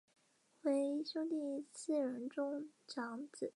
[0.63, 3.49] 为兄弟四人中长子。